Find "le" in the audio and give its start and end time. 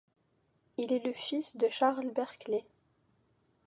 1.05-1.13